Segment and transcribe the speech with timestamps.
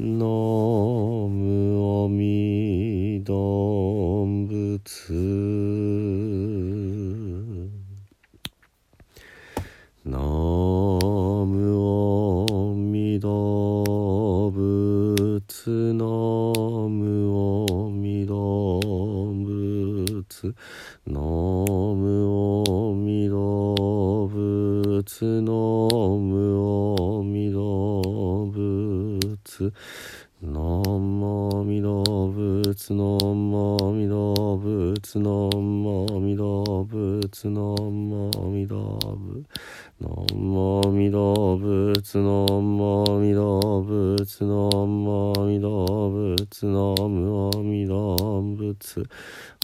[0.00, 5.12] のむおみどんぶつ。
[10.06, 15.92] のむおみどぶつ。
[15.92, 20.54] のむおみどぶつ。
[21.06, 22.26] のむ
[22.70, 25.42] おみどぶつ。
[25.42, 28.21] のむおみどぶつ。
[29.52, 29.72] 仏
[30.40, 39.58] ナムミド仏ナムミド仏ナムミド仏ナムミド仏
[40.00, 42.22] ナムミド仏ナ
[42.60, 48.16] ムミド仏ナムミド仏ナムミド
[48.56, 49.06] 仏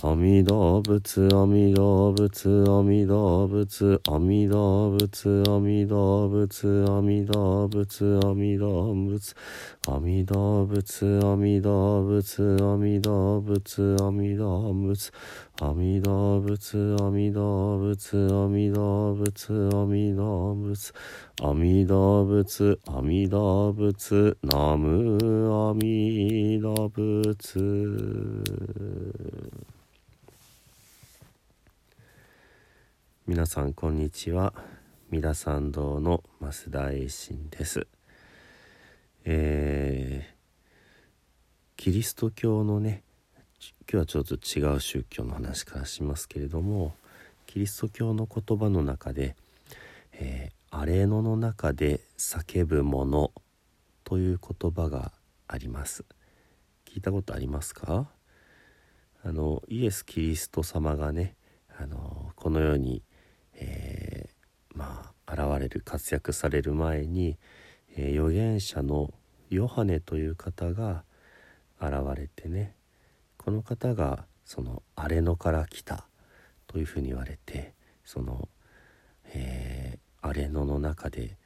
[0.01, 20.93] 阿弥陀仏阿弥陀仏阿弥陀仏阿弥陀仏阿弥陀仏阿弥陀仏阿弥陀仏阿弥陀仏阿弥陀仏阿弥陀仏阿弥陀仏阿弥陀仏阿弥陀仏阿弥陀仏阿弥陀仏
[21.43, 27.35] 阿弥陀仏阿弥陀仏ナム阿弥陀仏
[33.29, 34.55] 皆さんこんにちは。
[35.11, 37.87] 三田参道の増田栄信です。
[39.27, 40.35] えー、
[41.77, 43.03] キリスト教のね
[43.83, 46.95] 今日はちょっと違う宗教の話からしますけれども
[47.45, 49.37] キリスト教の言葉の中で
[50.19, 53.33] 「えー、アレノの中で叫ぶもの」
[54.05, 55.13] という言葉が
[55.47, 56.07] あります。
[56.87, 58.09] 聞いたことありますか？
[59.23, 61.37] あのイエス・キリスト様がね
[61.79, 63.03] あのこの世に
[63.61, 67.37] えー、まあ現れる活躍される前に、
[67.97, 69.13] えー、預言者の
[69.51, 71.05] ヨハネという方が
[71.81, 72.75] 現れてね
[73.37, 76.07] この方がその荒れ野から来た
[76.67, 77.75] というふうに言われて
[78.05, 78.49] その、
[79.27, 81.37] えー、荒れ野の中で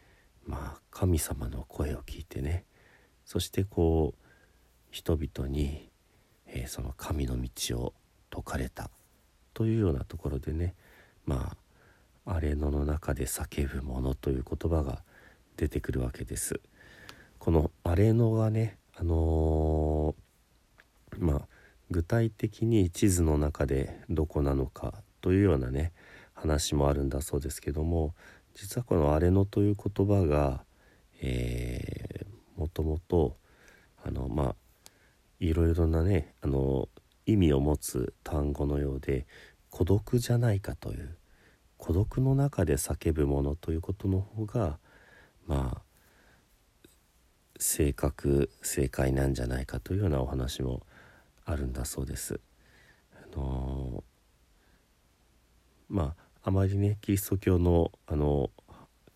[0.44, 2.65] まあ神様の声を聞いてね
[3.25, 4.29] そしてこう
[4.91, 5.91] 人々に、
[6.47, 7.94] えー、その神の道を
[8.31, 8.91] 説かれた
[9.55, 10.75] というようなところでね
[11.25, 11.56] まあ
[12.25, 15.03] アレノの中で叫ぶものという言葉が
[15.56, 16.60] 出てくるわけです。
[17.38, 21.41] このアレノがねあのー、まあ
[21.91, 25.93] 具体的に地図の中でどこなのかというようなね
[26.34, 28.15] 話もあるんだそうですけども
[28.55, 30.65] 実はこの「アレノ」という言葉が、
[31.21, 33.37] えー、もともと
[34.05, 34.56] あのまあ
[35.41, 36.88] いろいろなねあの
[37.27, 39.27] 意味を持つ単語のようで
[39.71, 41.16] 孤独じゃないかという
[41.82, 44.78] 孤独の中で叫ぶものということの方が
[45.48, 45.82] まあ
[47.59, 50.82] 正確正解なんじゃないかというようなお話も
[51.44, 52.38] あるんだそうです。
[53.16, 58.50] あのー、まああまりねキリスト教のあの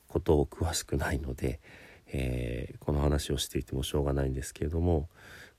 [0.09, 1.60] ことを詳しくないので、
[2.09, 5.09] えー、この話をしていてもしょうがないんですけれども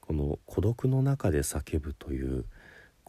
[0.01, 2.43] この「孤独の中で叫ぶ」という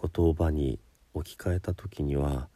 [0.00, 0.78] 言葉に
[1.14, 2.48] 置き換えた時には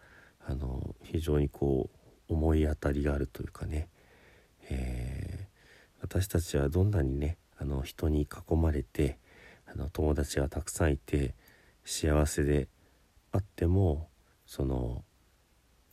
[0.47, 1.91] あの非常にこ
[2.29, 3.89] う思い当たりがあるというかね、
[4.71, 9.19] えー、私たちはどんなにねあの人に囲まれて
[9.67, 11.35] あの友達がたくさんいて
[11.85, 12.69] 幸せで
[13.31, 14.09] あっても
[14.47, 15.05] その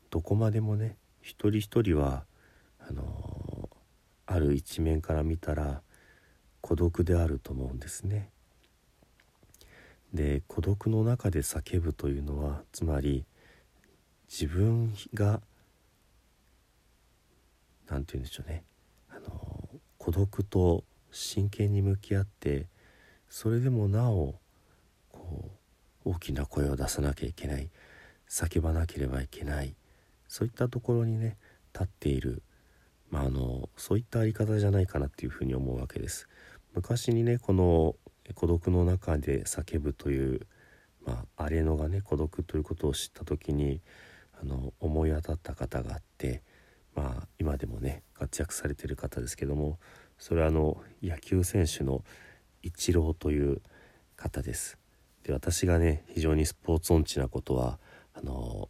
[0.10, 2.26] どこまでもね一人一人は
[2.80, 3.70] あの
[4.26, 5.82] ある一面から見たら
[6.62, 8.30] 孤独であると思うんですね。
[10.14, 13.26] で孤独の中で叫ぶというのはつまり
[14.30, 15.42] 自分が
[17.90, 18.64] 何て言うんでしょうね。
[19.10, 19.68] あの
[19.98, 22.68] 孤独と真剣に向き合って
[23.28, 24.36] それでもなお
[25.12, 25.50] こ
[26.06, 27.70] う大きな声を出さなきゃいけない。
[28.30, 29.76] 叫ばなければいけない。
[30.28, 31.36] そういったところにね
[31.74, 32.44] 立っている、
[33.10, 36.30] まあ、あのそういったあり方じゃないかなっていうふうに思うわけです。
[36.76, 37.96] 昔にねこの
[38.36, 40.46] 孤独の中で叫ぶという、
[41.04, 43.82] まあ、アレノがね孤独ということを知った時に
[44.42, 46.42] あの思い当たった方があって
[46.96, 49.80] まあ今でもね活躍されてる方ですけども
[50.18, 52.04] それはあの野球選手の
[52.64, 53.62] イチローという
[54.16, 54.78] 方です。
[55.24, 57.80] で私がね非常にスポーツ音痴なことは
[58.14, 58.70] あの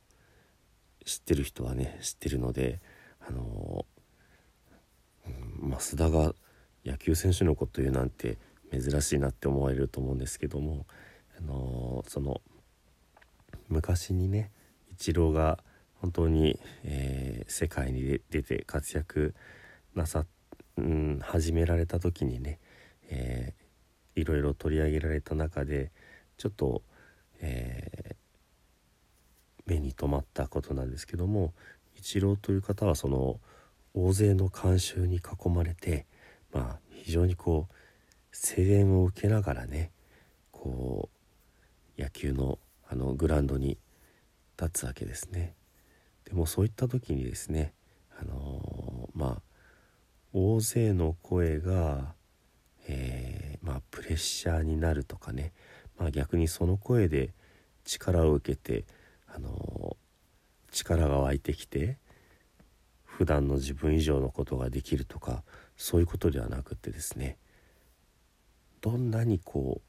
[1.06, 2.80] 知ってる人はね知ってるので
[3.28, 3.86] あの、
[5.62, 6.34] うん、増田が
[6.86, 8.38] 野球選手のこと言うなんて
[8.72, 10.86] 珍しいなって思われると思うんですけども
[11.38, 12.42] あのその
[13.70, 14.52] 昔にね
[15.00, 15.58] チローが
[15.96, 19.34] 本当に、えー、世界に出て活躍
[19.96, 20.26] なさ、
[20.78, 22.60] うん、始められた時にね、
[23.10, 25.92] えー、いろいろ取り上げられた中で
[26.38, 26.84] ちょっと、
[27.42, 28.16] え
[29.70, 31.54] 目に留まったことなんですけども
[31.96, 33.40] 一郎という方はその
[33.94, 36.08] 大勢の観衆に囲まれて
[36.52, 37.74] まあ非常にこう
[38.34, 39.92] 声援を受けながらね
[40.52, 41.10] こ
[41.98, 42.58] う野球の
[42.92, 43.78] あのグラウンドに
[44.60, 45.56] 立つわけですね。
[46.26, 47.74] でもそういった時にですね
[48.20, 49.42] あのー、まあ
[50.34, 52.14] 大勢の声が、
[52.88, 55.54] えー、まあ、プレッシャーになるとかね、
[55.98, 57.34] まあ、逆にその声で
[57.84, 58.86] 力を受けて、
[59.28, 61.98] あのー、力が湧いてきて
[63.04, 65.44] 普段の自分以上のことができるとか
[65.78, 67.38] そういうことではなくってですね
[68.82, 69.82] どんなにこ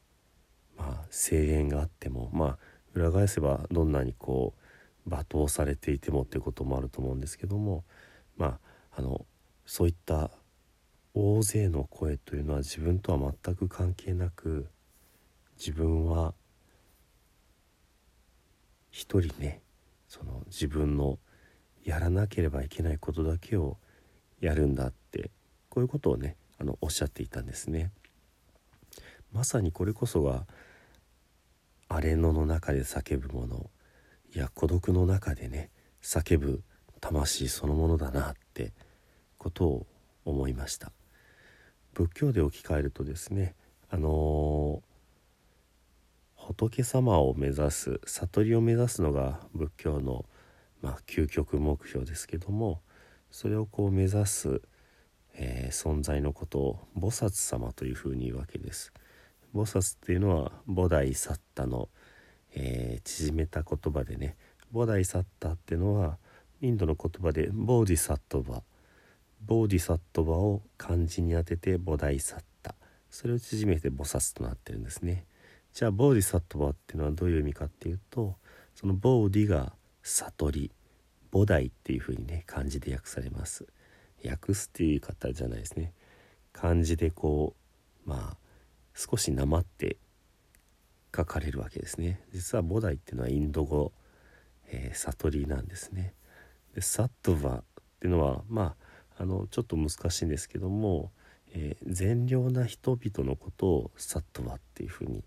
[0.76, 2.58] う、まあ、声援があってもまあ
[2.94, 4.59] 裏返せばどんなにこう
[5.08, 7.84] 罵倒されていてもっていうこともあると思うんですけども
[8.36, 8.58] ま
[8.92, 9.26] ああの
[9.64, 10.30] そういった
[11.14, 14.68] 大勢の声というのは自分とは全く関係なく
[15.58, 16.34] 自分は
[18.90, 19.60] 一人ね
[20.08, 21.18] その自分の
[21.84, 23.76] やらなければいけないことだけを
[24.40, 25.30] やるんだって
[25.68, 27.90] こういうことをねあのおっしゃっていたんですね。
[29.32, 30.46] まさにこれこそが
[31.88, 33.70] 荒れ野の中で叫ぶもの
[34.34, 35.70] いや孤独の中でね
[36.02, 36.62] 叫ぶ
[37.00, 38.72] 魂そのものだなって
[39.38, 39.86] ことを
[40.24, 40.92] 思いました
[41.94, 43.54] 仏教で置き換えるとですね
[43.90, 50.24] あのー、仏様を目指す悟りを目指すのが仏教の、
[50.80, 52.80] まあ、究極目標ですけども
[53.30, 54.60] それをこう目指す、
[55.34, 58.92] えー、存在のことを菩薩様というふうに言うわけです。
[59.54, 61.88] 菩薩っていうのは菩提サッタの、
[62.54, 64.36] えー、縮めた言葉でね
[64.72, 66.18] 菩提サッタっていうのは
[66.60, 68.62] インドの言葉でボーディサットバ
[69.46, 72.74] ボーディサットバを漢字に当てて菩提サッタ。
[73.10, 75.24] それを縮めて菩薩となってるんですね。
[75.72, 78.34] じゃあボーディサットバっていうのはどういう意味かっていうと
[78.74, 79.72] そのボーディが
[80.02, 80.70] 悟り
[81.32, 83.66] 菩提っていうふうにね漢字で訳されます。
[84.24, 85.92] 訳すっていう言い方じゃないですね。
[86.52, 87.54] 漢字でこ
[88.06, 88.36] うまあ
[88.94, 89.96] 少しなまって
[91.14, 92.20] 書かれるわけですね。
[92.32, 93.92] 実は菩提っていうのはインド語、
[94.68, 96.14] えー、悟りなんですね。
[96.74, 97.62] でサットバっ
[98.00, 98.76] ていうのはま
[99.18, 101.10] ああのちょっと難しいんですけども、
[101.52, 105.24] えー、善良な人々のことをサットバっていうふうに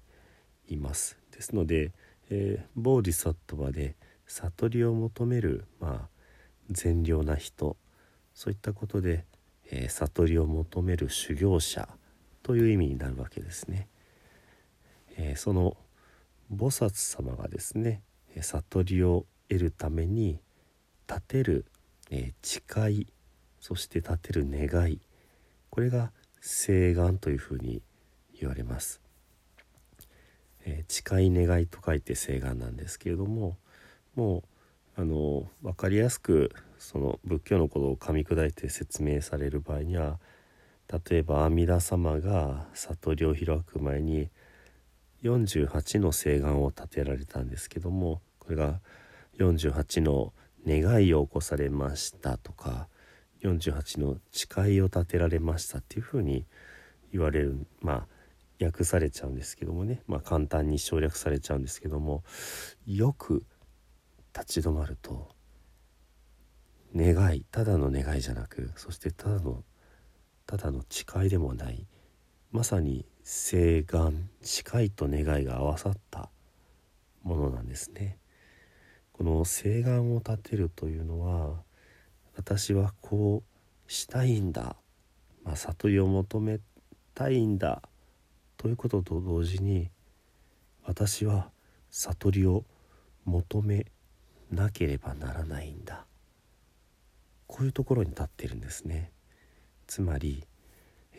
[0.68, 1.18] 言います。
[1.32, 1.92] ですので、
[2.30, 3.96] えー、ボーディサットバで
[4.26, 6.10] 悟りを求めるまあ
[6.70, 7.78] 善良な人
[8.34, 9.26] そういったことで、
[9.70, 11.88] えー、悟りを求める修行者
[12.42, 13.88] という意味になるわけですね。
[15.18, 15.78] えー、その
[16.52, 18.02] 菩薩様がですね
[18.42, 20.40] 悟りを得るために
[21.08, 21.66] 立てる、
[22.10, 23.08] えー、誓い
[23.60, 25.00] そして立てる願い
[25.70, 26.12] これが
[26.42, 27.82] 誓願というふうに
[28.40, 29.02] 言われます。
[30.66, 33.58] えー、誓い願いと書いて誓願なんですけれども
[34.16, 34.44] も
[34.98, 40.20] うあの分かりやすくその仏教のことを噛み砕いて説明される場合には
[41.10, 44.30] 例えば阿弥陀様が悟りを開く前に
[45.24, 48.82] 48の誓願を立てられたんですけどもこれが
[49.40, 50.34] 48の
[50.68, 52.88] 願いを起こされましたとか
[53.44, 56.46] 48の誓いを立てられましたっていうふうに
[57.12, 58.08] 言われるまあ
[58.64, 62.24] 訳されちゃうんですけどもね、まあ、簡単に省略されちゃうんですけども
[62.86, 63.44] よく
[64.38, 65.30] 立ち止まると
[66.96, 69.64] 願いただの願いじゃなくそしてただの
[70.46, 71.88] ただの誓いでもない
[72.52, 76.30] まさに誓願誓いと願いが合わさった
[77.24, 78.18] ものなんですね。
[79.14, 81.62] この誓願を立てるというのは
[82.36, 83.44] 私はこ
[83.88, 84.76] うしたいんだ、
[85.44, 86.60] まあ、悟りを求め
[87.14, 87.82] たいんだ
[88.58, 89.90] ということと同時に
[90.84, 91.52] 私は
[91.92, 92.66] 悟りを
[93.24, 93.86] 求め
[94.52, 96.06] なければならないんだ
[97.48, 99.12] こういうところに立ってるんですね。
[99.86, 100.44] つまり、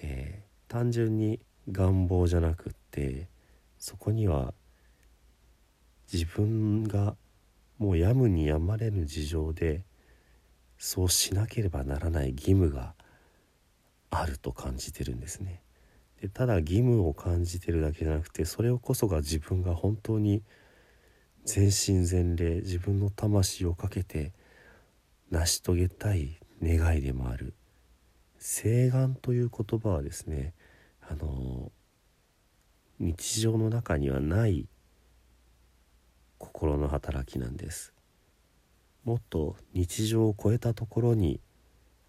[0.02, 1.38] えー、単純に
[1.70, 3.28] 願望じゃなくって
[3.78, 4.54] そこには
[6.12, 7.16] 自分が
[7.78, 9.82] もうやむにやまれぬ事情で
[10.78, 12.94] そうしなければならない義務が
[14.10, 15.62] あると感じてるんですね。
[16.20, 20.42] でただ義務を感じてるだけじゃなくてそれをこそが自分が本当に
[21.44, 24.32] 全身全霊自分の魂をかけて
[25.30, 27.54] 成し遂げたい願いでもある
[28.38, 30.54] 誓願という言葉はですね
[31.10, 31.70] あの
[32.98, 34.68] 日常の中にはない
[36.38, 37.92] 心の働きなんです。
[39.04, 41.40] もっと日常を超えたところに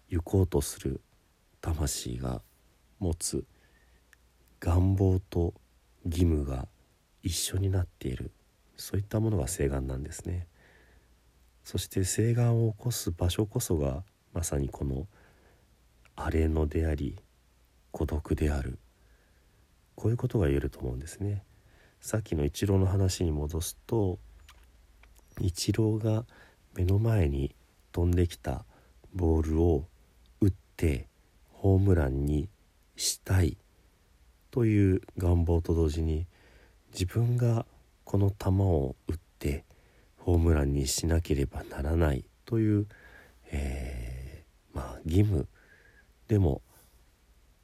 [0.08, 1.00] 行こうとする
[1.60, 2.40] 魂が
[2.98, 3.44] 持つ
[4.60, 5.52] 願望と
[6.04, 6.68] 義務が
[7.22, 8.30] 一緒になっている。
[8.76, 10.46] そういったものが誓願なんですね。
[11.64, 15.06] そして請願を起こす場所こそがまさにこの
[16.14, 17.18] 荒れ野であり
[17.90, 18.78] 孤独である。
[19.96, 21.42] こういうことが言えると思うんですね。
[22.00, 24.18] さっきのイチローの話に戻すと
[25.40, 26.24] イチローが
[26.74, 27.54] 目の前に
[27.90, 28.64] 飛んできた
[29.14, 29.86] ボールを
[30.40, 31.08] 打って
[31.50, 32.48] ホームランに
[32.94, 33.56] したい
[34.50, 36.26] という願望と同時に
[36.92, 37.66] 自分が
[38.04, 39.64] この球を打って
[40.18, 42.86] ホームランにしなければならないという、
[43.50, 45.48] えー、まあ、義務
[46.28, 46.62] でも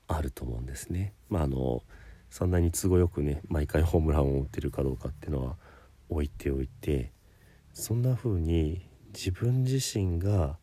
[0.09, 1.13] あると思うんですね。
[1.29, 1.83] まあ、あの
[2.33, 5.57] そんなに都合よくね毎回ホームランを打ってるかどうかっていうのは
[6.09, 7.13] 置いておいて
[7.75, 10.57] そんな風に自分自身が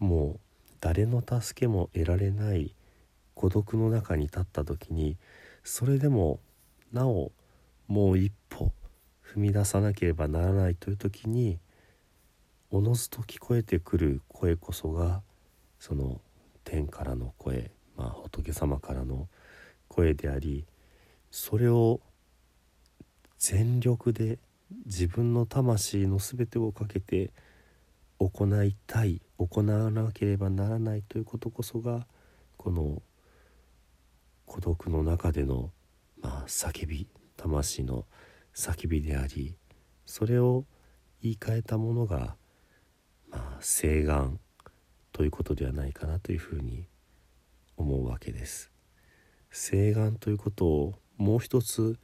[0.00, 0.40] もう
[0.80, 2.74] 誰の助けも得られない
[3.34, 5.16] 孤独の中に立った時に
[5.62, 6.40] それでも
[6.92, 7.30] なお
[7.86, 8.72] もう一歩
[9.22, 11.60] 踏み出さなければならないという時に
[12.72, 15.22] おのずと聞こえてくる声こそが
[15.78, 16.20] その
[16.64, 19.28] 天からの声、まあ、仏様からの
[19.88, 20.64] 声であり
[21.30, 22.00] それを
[23.38, 24.38] 全力で
[24.86, 27.30] 自分の魂の全てをかけて
[28.18, 32.06] 行いたい行わなければならないということこそが
[32.56, 33.02] この
[34.46, 35.70] 孤独の中での、
[36.20, 38.06] まあ、叫び魂の
[38.54, 39.54] 叫びであり
[40.04, 40.64] それを
[41.22, 42.34] 言い換えたものが、
[43.30, 44.40] まあ、請願
[45.12, 46.86] ということではないかなというふうに
[47.76, 48.72] 思うわけです。
[49.50, 51.98] 請願ということをもう一つ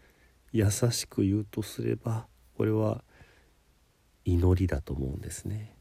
[0.53, 3.03] 優しく言うとすればこれは
[4.25, 5.75] 祈りだと思うんですね。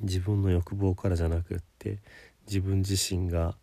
[0.00, 2.00] 自分の欲望からじゃなくって
[2.46, 3.56] 自分自身が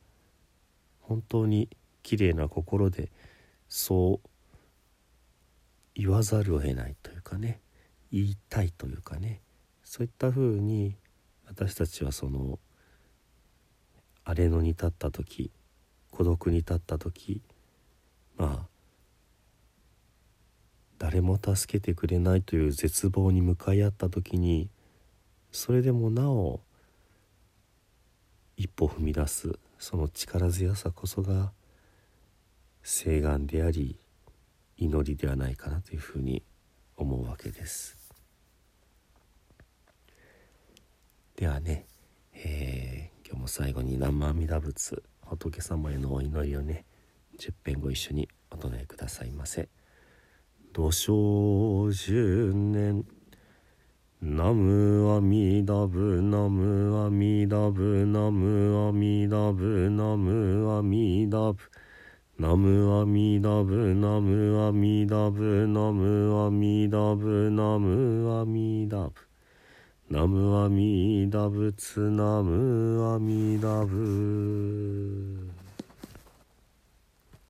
[1.01, 1.69] 本当に
[2.03, 3.11] 綺麗な心で
[3.67, 4.29] そう
[5.93, 7.59] 言わざるを得ないというかね
[8.11, 9.41] 言いたいというかね
[9.83, 10.95] そういったふうに
[11.47, 12.59] 私たちはその
[14.23, 15.51] 荒れ野に立った時
[16.21, 17.41] 孤独に立った時
[18.37, 18.67] まあ
[20.99, 24.69] 誰も助けてくれないという絶望に向かい合った時に
[25.51, 26.61] それでもなお
[28.55, 31.53] 一歩踏み出すその力強さこそが
[32.83, 33.97] 請願であり
[34.77, 36.43] 祈りではないかなというふうに
[36.97, 37.97] 思うわけです。
[41.35, 41.87] ではね、
[42.35, 45.01] えー、今日も最後に南無阿弥陀仏
[45.31, 46.83] 仏様へのお祈りをね
[47.39, 49.69] 10遍ご一緒にお唱えくださいませ
[50.73, 53.05] 「土生十年
[54.21, 61.59] ナムアミダブナムアミダブナムアミダブナムアミダブ」
[62.37, 69.30] ナムアミダブナムアミダブナムアミダブナムアミダブ
[70.11, 75.40] ナムアミダブツナムアミダブ。